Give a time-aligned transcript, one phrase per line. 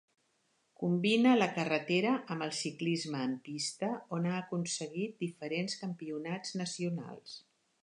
[0.83, 7.39] Combina la carretera amb el ciclisme en pista, on ha aconseguit diferents campionats nacionals.